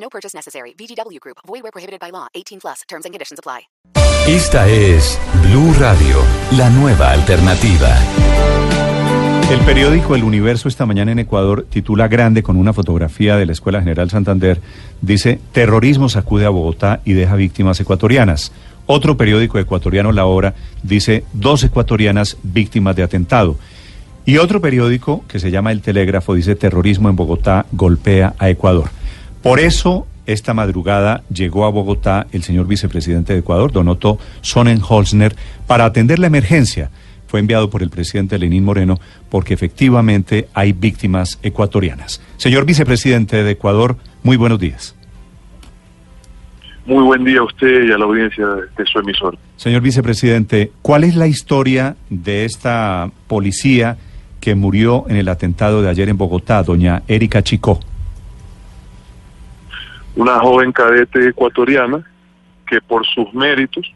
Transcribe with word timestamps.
No 0.00 0.08
purchase 0.08 0.34
necessary. 0.34 0.74
VGW 0.74 1.20
Group. 1.20 1.38
Void 1.46 1.62
where 1.62 1.72
prohibited 1.72 2.00
by 2.00 2.10
law. 2.10 2.28
18 2.34 2.60
plus. 2.60 2.82
Terms 2.88 3.04
and 3.04 3.12
conditions 3.12 3.38
apply. 3.38 3.68
Esta 4.26 4.68
es 4.68 5.18
Blue 5.42 5.72
Radio, 5.78 6.22
la 6.52 6.68
nueva 6.68 7.12
alternativa. 7.12 7.96
El 9.50 9.60
periódico 9.60 10.14
El 10.14 10.24
Universo 10.24 10.68
esta 10.68 10.84
mañana 10.84 11.12
en 11.12 11.20
Ecuador 11.20 11.66
titula 11.70 12.06
grande 12.08 12.42
con 12.42 12.58
una 12.58 12.74
fotografía 12.74 13.36
de 13.36 13.46
la 13.46 13.52
Escuela 13.52 13.80
General 13.80 14.10
Santander. 14.10 14.60
Dice, 15.00 15.40
terrorismo 15.52 16.10
sacude 16.10 16.44
a 16.44 16.50
Bogotá 16.50 17.00
y 17.06 17.14
deja 17.14 17.34
víctimas 17.36 17.80
ecuatorianas. 17.80 18.52
Otro 18.84 19.16
periódico 19.16 19.58
ecuatoriano, 19.58 20.12
La 20.12 20.26
Hora, 20.26 20.54
dice, 20.82 21.24
dos 21.32 21.64
ecuatorianas 21.64 22.36
víctimas 22.42 22.94
de 22.94 23.04
atentado. 23.04 23.56
Y 24.26 24.36
otro 24.36 24.60
periódico 24.60 25.24
que 25.26 25.40
se 25.40 25.50
llama 25.50 25.72
El 25.72 25.80
Telégrafo 25.80 26.34
dice, 26.34 26.54
terrorismo 26.54 27.08
en 27.08 27.16
Bogotá 27.16 27.64
golpea 27.72 28.34
a 28.38 28.50
Ecuador. 28.50 28.90
Por 29.48 29.60
eso, 29.60 30.06
esta 30.26 30.52
madrugada 30.52 31.22
llegó 31.32 31.64
a 31.64 31.70
Bogotá 31.70 32.26
el 32.32 32.42
señor 32.42 32.66
vicepresidente 32.66 33.32
de 33.32 33.38
Ecuador, 33.38 33.72
Don 33.72 33.88
Otto 33.88 34.18
Sonnenholzner, 34.42 35.34
para 35.66 35.86
atender 35.86 36.18
la 36.18 36.26
emergencia. 36.26 36.90
Fue 37.28 37.40
enviado 37.40 37.70
por 37.70 37.82
el 37.82 37.88
presidente 37.88 38.38
Lenín 38.38 38.62
Moreno 38.62 39.00
porque 39.30 39.54
efectivamente 39.54 40.48
hay 40.52 40.74
víctimas 40.74 41.38
ecuatorianas. 41.42 42.20
Señor 42.36 42.66
vicepresidente 42.66 43.42
de 43.42 43.52
Ecuador, 43.52 43.96
muy 44.22 44.36
buenos 44.36 44.60
días. 44.60 44.94
Muy 46.84 47.04
buen 47.04 47.24
día 47.24 47.40
a 47.40 47.44
usted 47.44 47.88
y 47.88 47.92
a 47.92 47.96
la 47.96 48.04
audiencia 48.04 48.44
de 48.76 48.84
su 48.84 48.98
emisor. 48.98 49.38
Señor 49.56 49.80
vicepresidente, 49.80 50.72
¿cuál 50.82 51.04
es 51.04 51.16
la 51.16 51.26
historia 51.26 51.96
de 52.10 52.44
esta 52.44 53.10
policía 53.26 53.96
que 54.40 54.54
murió 54.54 55.06
en 55.08 55.16
el 55.16 55.30
atentado 55.30 55.80
de 55.80 55.88
ayer 55.88 56.10
en 56.10 56.18
Bogotá, 56.18 56.62
doña 56.62 57.02
Erika 57.08 57.42
Chicó? 57.42 57.80
Una 60.18 60.40
joven 60.40 60.72
cadete 60.72 61.28
ecuatoriana 61.28 62.04
que 62.66 62.80
por 62.80 63.06
sus 63.06 63.32
méritos 63.32 63.86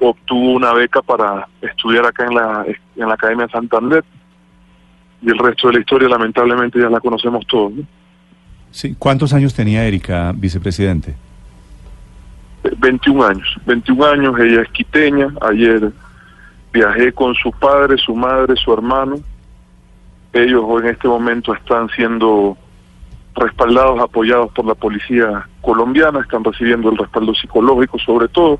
obtuvo 0.00 0.54
una 0.54 0.72
beca 0.72 1.00
para 1.00 1.46
estudiar 1.62 2.04
acá 2.04 2.24
en 2.24 2.34
la, 2.34 2.66
en 2.96 3.08
la 3.08 3.14
Academia 3.14 3.46
Santander 3.46 4.04
y 5.22 5.30
el 5.30 5.38
resto 5.38 5.68
de 5.68 5.74
la 5.74 5.80
historia 5.80 6.08
lamentablemente 6.08 6.80
ya 6.80 6.90
la 6.90 6.98
conocemos 6.98 7.46
todos. 7.46 7.72
¿no? 7.72 7.84
Sí. 8.72 8.96
¿Cuántos 8.98 9.32
años 9.32 9.54
tenía 9.54 9.84
Erika, 9.84 10.32
vicepresidente? 10.34 11.14
21 12.76 13.24
años, 13.24 13.56
21 13.64 14.06
años, 14.06 14.40
ella 14.40 14.62
es 14.62 14.68
quiteña, 14.70 15.28
ayer 15.40 15.92
viajé 16.72 17.12
con 17.12 17.32
su 17.36 17.52
padre, 17.52 17.96
su 17.96 18.16
madre, 18.16 18.56
su 18.56 18.72
hermano, 18.72 19.20
ellos 20.32 20.64
en 20.82 20.88
este 20.88 21.06
momento 21.06 21.54
están 21.54 21.88
siendo 21.90 22.58
respaldados, 23.36 24.00
apoyados 24.00 24.50
por 24.52 24.66
la 24.66 24.74
policía 24.74 25.46
colombiana, 25.60 26.20
están 26.20 26.44
recibiendo 26.44 26.90
el 26.90 26.96
respaldo 26.96 27.34
psicológico 27.34 27.98
sobre 27.98 28.28
todo, 28.28 28.58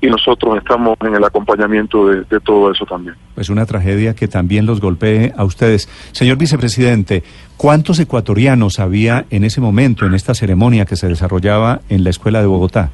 y 0.00 0.06
nosotros 0.06 0.58
estamos 0.58 0.96
en 1.00 1.14
el 1.14 1.24
acompañamiento 1.24 2.06
de, 2.08 2.22
de, 2.24 2.40
todo 2.40 2.70
eso 2.70 2.84
también. 2.84 3.16
Pues 3.34 3.48
una 3.48 3.64
tragedia 3.64 4.14
que 4.14 4.28
también 4.28 4.66
los 4.66 4.80
golpee 4.80 5.32
a 5.36 5.44
ustedes. 5.44 5.88
Señor 6.12 6.36
vicepresidente, 6.36 7.22
¿cuántos 7.56 7.98
ecuatorianos 8.00 8.78
había 8.80 9.24
en 9.30 9.44
ese 9.44 9.60
momento, 9.60 10.04
en 10.04 10.14
esta 10.14 10.34
ceremonia 10.34 10.84
que 10.84 10.96
se 10.96 11.08
desarrollaba 11.08 11.80
en 11.88 12.04
la 12.04 12.10
Escuela 12.10 12.40
de 12.40 12.46
Bogotá? 12.46 12.90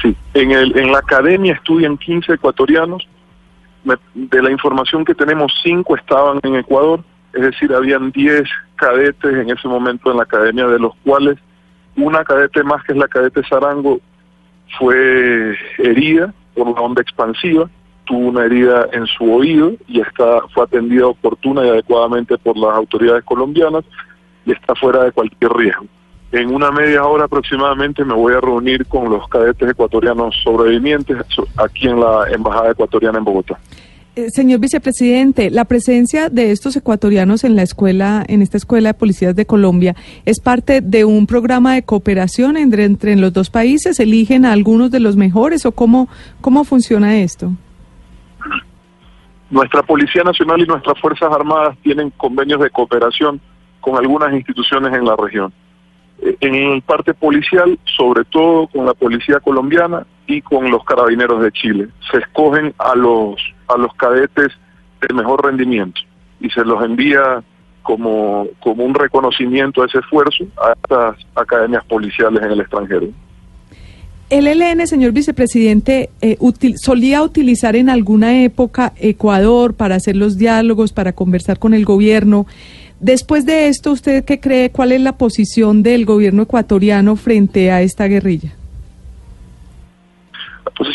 Sí, 0.00 0.16
en, 0.34 0.52
el, 0.52 0.76
en 0.78 0.92
la 0.92 0.98
academia 0.98 1.54
estudian 1.54 1.96
15 1.96 2.34
ecuatorianos, 2.34 3.08
de 4.14 4.42
la 4.42 4.50
información 4.50 5.04
que 5.04 5.14
tenemos, 5.14 5.52
5 5.62 5.96
estaban 5.96 6.40
en 6.42 6.56
Ecuador, 6.56 7.02
es 7.38 7.44
decir, 7.44 7.72
habían 7.72 8.10
10 8.10 8.42
cadetes 8.74 9.32
en 9.32 9.48
ese 9.48 9.68
momento 9.68 10.10
en 10.10 10.16
la 10.16 10.24
academia, 10.24 10.66
de 10.66 10.80
los 10.80 10.92
cuales 11.04 11.38
una 11.96 12.24
cadete 12.24 12.64
más, 12.64 12.82
que 12.82 12.92
es 12.92 12.98
la 12.98 13.06
cadete 13.06 13.42
Zarango, 13.48 14.00
fue 14.76 15.56
herida 15.78 16.34
por 16.54 16.66
una 16.66 16.80
onda 16.80 17.00
expansiva, 17.00 17.70
tuvo 18.06 18.28
una 18.30 18.44
herida 18.44 18.88
en 18.92 19.06
su 19.06 19.32
oído 19.32 19.72
y 19.86 20.00
está, 20.00 20.40
fue 20.52 20.64
atendida 20.64 21.06
oportuna 21.06 21.64
y 21.64 21.68
adecuadamente 21.68 22.36
por 22.38 22.56
las 22.56 22.74
autoridades 22.74 23.22
colombianas 23.22 23.84
y 24.44 24.50
está 24.50 24.74
fuera 24.74 25.04
de 25.04 25.12
cualquier 25.12 25.52
riesgo. 25.52 25.86
En 26.32 26.52
una 26.52 26.72
media 26.72 27.04
hora 27.04 27.26
aproximadamente 27.26 28.04
me 28.04 28.14
voy 28.14 28.34
a 28.34 28.40
reunir 28.40 28.84
con 28.86 29.10
los 29.10 29.28
cadetes 29.28 29.70
ecuatorianos 29.70 30.34
sobrevivientes 30.42 31.18
aquí 31.56 31.86
en 31.86 32.00
la 32.00 32.28
Embajada 32.32 32.72
Ecuatoriana 32.72 33.18
en 33.18 33.24
Bogotá. 33.24 33.60
Eh, 34.18 34.30
señor 34.30 34.58
vicepresidente, 34.58 35.48
la 35.48 35.64
presencia 35.64 36.28
de 36.28 36.50
estos 36.50 36.74
ecuatorianos 36.74 37.44
en 37.44 37.54
la 37.54 37.62
escuela, 37.62 38.24
en 38.26 38.42
esta 38.42 38.56
escuela 38.56 38.88
de 38.88 38.94
policías 38.94 39.36
de 39.36 39.46
Colombia, 39.46 39.94
es 40.24 40.40
parte 40.40 40.80
de 40.80 41.04
un 41.04 41.28
programa 41.28 41.74
de 41.74 41.84
cooperación 41.84 42.56
entre, 42.56 42.82
entre 42.82 43.14
los 43.14 43.32
dos 43.32 43.48
países. 43.48 44.00
¿Eligen 44.00 44.44
a 44.44 44.52
algunos 44.52 44.90
de 44.90 44.98
los 44.98 45.14
mejores 45.14 45.64
o 45.66 45.70
cómo 45.70 46.08
cómo 46.40 46.64
funciona 46.64 47.16
esto? 47.18 47.52
Nuestra 49.50 49.84
Policía 49.84 50.24
Nacional 50.24 50.62
y 50.62 50.66
nuestras 50.66 51.00
Fuerzas 51.00 51.30
Armadas 51.30 51.78
tienen 51.84 52.10
convenios 52.10 52.60
de 52.60 52.70
cooperación 52.70 53.40
con 53.80 53.98
algunas 53.98 54.34
instituciones 54.34 54.94
en 54.94 55.04
la 55.04 55.14
región. 55.14 55.52
En 56.40 56.80
parte 56.80 57.14
policial, 57.14 57.78
sobre 57.96 58.24
todo 58.24 58.66
con 58.66 58.84
la 58.84 58.94
policía 58.94 59.38
colombiana 59.38 60.04
y 60.28 60.42
con 60.42 60.70
los 60.70 60.84
carabineros 60.84 61.42
de 61.42 61.50
Chile. 61.50 61.88
Se 62.12 62.18
escogen 62.18 62.72
a 62.78 62.94
los, 62.94 63.40
a 63.66 63.76
los 63.76 63.92
cadetes 63.94 64.52
de 65.00 65.14
mejor 65.14 65.44
rendimiento 65.44 66.00
y 66.38 66.50
se 66.50 66.64
los 66.64 66.84
envía 66.84 67.42
como, 67.82 68.46
como 68.60 68.84
un 68.84 68.94
reconocimiento 68.94 69.82
a 69.82 69.86
ese 69.86 69.98
esfuerzo 69.98 70.44
a 70.62 70.72
estas 70.72 71.16
academias 71.34 71.82
policiales 71.86 72.42
en 72.42 72.52
el 72.52 72.60
extranjero. 72.60 73.08
El 74.28 74.46
ELN, 74.46 74.86
señor 74.86 75.12
vicepresidente, 75.12 76.10
eh, 76.20 76.36
solía 76.76 77.22
utilizar 77.22 77.76
en 77.76 77.88
alguna 77.88 78.42
época 78.42 78.92
Ecuador 78.98 79.72
para 79.72 79.94
hacer 79.94 80.16
los 80.16 80.36
diálogos, 80.36 80.92
para 80.92 81.14
conversar 81.14 81.58
con 81.58 81.72
el 81.72 81.86
gobierno. 81.86 82.46
Después 83.00 83.46
de 83.46 83.68
esto, 83.68 83.92
¿usted 83.92 84.26
qué 84.26 84.38
cree? 84.38 84.70
¿Cuál 84.70 84.92
es 84.92 85.00
la 85.00 85.16
posición 85.16 85.82
del 85.82 86.04
gobierno 86.04 86.42
ecuatoriano 86.42 87.16
frente 87.16 87.70
a 87.70 87.80
esta 87.80 88.06
guerrilla? 88.06 88.57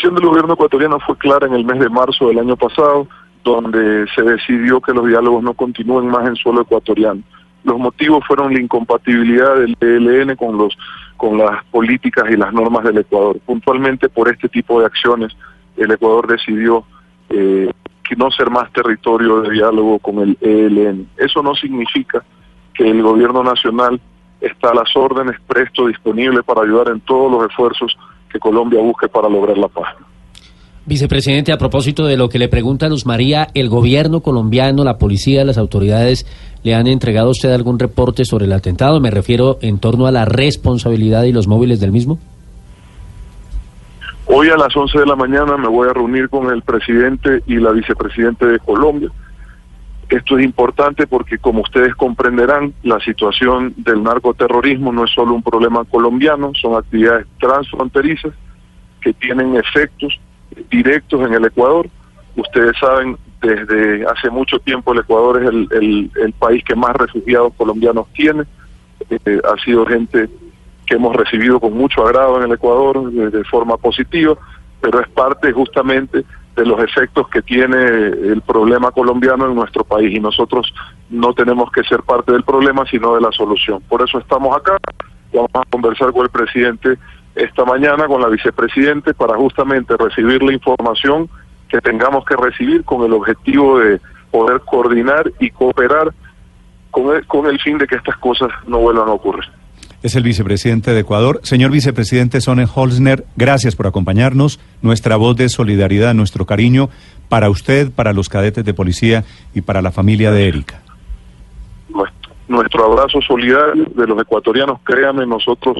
La 0.04 0.10
posición 0.10 0.22
del 0.22 0.28
gobierno 0.28 0.52
ecuatoriano 0.52 1.00
fue 1.00 1.16
clara 1.16 1.46
en 1.46 1.54
el 1.54 1.64
mes 1.64 1.80
de 1.80 1.88
marzo 1.88 2.28
del 2.28 2.38
año 2.38 2.56
pasado, 2.56 3.08
donde 3.42 4.06
se 4.14 4.20
decidió 4.20 4.78
que 4.78 4.92
los 4.92 5.06
diálogos 5.06 5.42
no 5.42 5.54
continúen 5.54 6.08
más 6.08 6.28
en 6.28 6.36
suelo 6.36 6.60
ecuatoriano. 6.60 7.22
Los 7.62 7.78
motivos 7.78 8.22
fueron 8.26 8.52
la 8.52 8.60
incompatibilidad 8.60 9.54
del 9.56 9.74
ELN 9.80 10.36
con 10.36 10.58
los 10.58 10.76
con 11.16 11.38
las 11.38 11.64
políticas 11.70 12.24
y 12.30 12.36
las 12.36 12.52
normas 12.52 12.84
del 12.84 12.98
Ecuador. 12.98 13.38
Puntualmente 13.46 14.10
por 14.10 14.28
este 14.28 14.46
tipo 14.50 14.78
de 14.78 14.84
acciones, 14.84 15.34
el 15.78 15.90
Ecuador 15.90 16.26
decidió 16.26 16.84
eh, 17.30 17.70
no 18.18 18.30
ser 18.30 18.50
más 18.50 18.70
territorio 18.72 19.40
de 19.40 19.52
diálogo 19.52 19.98
con 20.00 20.18
el 20.18 20.36
ELN. 20.42 21.08
Eso 21.16 21.42
no 21.42 21.54
significa 21.54 22.22
que 22.74 22.90
el 22.90 23.02
gobierno 23.02 23.42
nacional 23.42 23.98
está 24.42 24.68
a 24.68 24.74
las 24.74 24.94
órdenes, 24.94 25.40
presto, 25.46 25.86
disponible 25.86 26.42
para 26.42 26.60
ayudar 26.60 26.88
en 26.88 27.00
todos 27.00 27.32
los 27.32 27.48
esfuerzos 27.48 27.96
que 28.34 28.40
Colombia 28.40 28.80
busque 28.80 29.08
para 29.08 29.28
lograr 29.28 29.56
la 29.56 29.68
paz. 29.68 29.94
Vicepresidente, 30.86 31.52
a 31.52 31.56
propósito 31.56 32.04
de 32.04 32.16
lo 32.16 32.28
que 32.28 32.40
le 32.40 32.48
pregunta 32.48 32.88
Luz 32.88 33.06
María, 33.06 33.46
¿el 33.54 33.68
gobierno 33.68 34.20
colombiano, 34.20 34.82
la 34.82 34.98
policía, 34.98 35.44
las 35.44 35.56
autoridades 35.56 36.26
le 36.64 36.74
han 36.74 36.88
entregado 36.88 37.28
a 37.28 37.30
usted 37.30 37.52
algún 37.52 37.78
reporte 37.78 38.24
sobre 38.24 38.46
el 38.46 38.52
atentado? 38.52 39.00
Me 39.00 39.10
refiero 39.10 39.58
en 39.62 39.78
torno 39.78 40.06
a 40.06 40.10
la 40.10 40.24
responsabilidad 40.24 41.22
y 41.22 41.32
los 41.32 41.46
móviles 41.46 41.80
del 41.80 41.92
mismo. 41.92 42.18
Hoy 44.26 44.48
a 44.48 44.56
las 44.56 44.76
11 44.76 44.98
de 44.98 45.06
la 45.06 45.16
mañana 45.16 45.56
me 45.56 45.68
voy 45.68 45.88
a 45.88 45.92
reunir 45.92 46.28
con 46.28 46.50
el 46.50 46.62
presidente 46.62 47.42
y 47.46 47.56
la 47.56 47.70
vicepresidente 47.70 48.46
de 48.46 48.58
Colombia. 48.58 49.10
Esto 50.14 50.38
es 50.38 50.44
importante 50.44 51.08
porque, 51.08 51.38
como 51.38 51.62
ustedes 51.62 51.92
comprenderán, 51.96 52.72
la 52.84 53.00
situación 53.00 53.74
del 53.76 54.00
narcoterrorismo 54.04 54.92
no 54.92 55.06
es 55.06 55.10
solo 55.10 55.34
un 55.34 55.42
problema 55.42 55.84
colombiano, 55.84 56.52
son 56.54 56.76
actividades 56.76 57.26
transfronterizas 57.40 58.32
que 59.00 59.12
tienen 59.12 59.56
efectos 59.56 60.20
directos 60.70 61.26
en 61.26 61.34
el 61.34 61.44
Ecuador. 61.46 61.88
Ustedes 62.36 62.78
saben, 62.78 63.16
desde 63.42 64.06
hace 64.06 64.30
mucho 64.30 64.60
tiempo 64.60 64.92
el 64.92 65.00
Ecuador 65.00 65.42
es 65.42 65.48
el, 65.48 66.10
el, 66.22 66.32
país 66.34 66.62
que 66.62 66.76
más 66.76 66.94
refugiados 66.94 67.52
colombianos 67.56 68.06
tiene. 68.12 68.44
eh, 69.10 69.40
ha 69.52 69.64
sido 69.64 69.84
gente 69.84 70.30
que 70.86 70.94
hemos 70.94 71.16
recibido 71.16 71.58
con 71.58 71.72
mucho 71.72 72.06
agrado 72.06 72.36
en 72.36 72.44
el 72.44 72.52
Ecuador 72.52 73.10
de 73.10 73.42
forma 73.42 73.76
positiva, 73.78 74.36
pero 74.80 75.00
es 75.00 75.08
parte 75.08 75.50
justamente 75.50 76.24
de 76.56 76.64
los 76.64 76.80
efectos 76.80 77.28
que 77.28 77.42
tiene 77.42 77.76
el 77.76 78.42
problema 78.46 78.92
colombiano 78.92 79.46
en 79.46 79.54
nuestro 79.54 79.84
país 79.84 80.14
y 80.14 80.20
nosotros 80.20 80.72
no 81.10 81.32
tenemos 81.34 81.70
que 81.72 81.82
ser 81.84 82.02
parte 82.02 82.32
del 82.32 82.44
problema 82.44 82.84
sino 82.86 83.14
de 83.14 83.20
la 83.20 83.32
solución. 83.32 83.82
Por 83.88 84.02
eso 84.02 84.18
estamos 84.18 84.56
acá, 84.56 84.76
vamos 85.32 85.50
a 85.54 85.64
conversar 85.70 86.12
con 86.12 86.22
el 86.22 86.30
presidente 86.30 86.96
esta 87.34 87.64
mañana, 87.64 88.06
con 88.06 88.20
la 88.20 88.28
vicepresidente, 88.28 89.14
para 89.14 89.34
justamente 89.34 89.96
recibir 89.96 90.42
la 90.42 90.52
información 90.52 91.28
que 91.68 91.80
tengamos 91.80 92.24
que 92.24 92.36
recibir 92.36 92.84
con 92.84 93.04
el 93.04 93.12
objetivo 93.12 93.80
de 93.80 94.00
poder 94.30 94.60
coordinar 94.60 95.32
y 95.40 95.50
cooperar 95.50 96.14
con 96.92 97.16
el, 97.16 97.26
con 97.26 97.46
el 97.46 97.60
fin 97.60 97.78
de 97.78 97.88
que 97.88 97.96
estas 97.96 98.16
cosas 98.18 98.50
no 98.68 98.78
vuelvan 98.78 99.08
a 99.08 99.12
ocurrir. 99.12 99.44
Es 100.04 100.16
el 100.16 100.22
vicepresidente 100.22 100.92
de 100.92 101.00
Ecuador. 101.00 101.40
Señor 101.44 101.70
vicepresidente 101.70 102.42
Sonnenholzner, 102.42 103.24
gracias 103.36 103.74
por 103.74 103.86
acompañarnos. 103.86 104.60
Nuestra 104.82 105.16
voz 105.16 105.34
de 105.34 105.48
solidaridad, 105.48 106.12
nuestro 106.12 106.44
cariño 106.44 106.90
para 107.30 107.48
usted, 107.48 107.90
para 107.90 108.12
los 108.12 108.28
cadetes 108.28 108.66
de 108.66 108.74
policía 108.74 109.24
y 109.54 109.62
para 109.62 109.80
la 109.80 109.92
familia 109.92 110.30
de 110.30 110.46
Erika. 110.46 110.82
Nuestro, 112.46 112.84
abrazo 112.84 113.22
solidario 113.22 113.86
de 113.96 114.06
los 114.06 114.20
ecuatorianos, 114.20 114.78
créame, 114.84 115.24
nosotros 115.24 115.78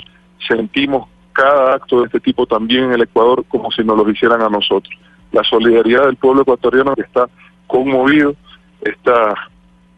sentimos 0.49 1.07
cada 1.35 1.75
acto 1.75 2.01
de 2.01 2.07
este 2.07 2.21
tipo 2.21 2.47
también 2.47 2.85
en 2.85 2.93
el 2.93 3.03
Ecuador 3.03 3.45
como 3.47 3.71
si 3.73 3.85
nos 3.85 3.99
lo 3.99 4.09
hicieran 4.09 4.41
a 4.41 4.49
nosotros. 4.49 4.95
La 5.33 5.45
solidaridad 5.45 6.07
del 6.07 6.17
pueblo 6.17 6.41
ecuatoriano 6.41 6.95
que 6.95 7.03
está 7.03 7.29
conmovido, 7.67 8.35
está 8.81 9.35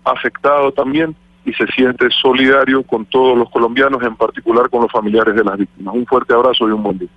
afectado 0.03 0.73
también 0.73 1.15
y 1.47 1.53
se 1.53 1.67
siente 1.69 2.09
solidario 2.11 2.83
con 2.83 3.07
todos 3.07 3.39
los 3.39 3.49
colombianos, 3.51 4.03
en 4.03 4.17
particular 4.17 4.69
con 4.69 4.83
los 4.83 4.91
familiares 4.91 5.35
de 5.35 5.45
las 5.45 5.57
víctimas. 5.57 5.95
Un 5.95 6.05
fuerte 6.05 6.35
abrazo 6.35 6.69
y 6.69 6.73
un 6.73 6.83
buen 6.83 6.99
día. 6.99 7.09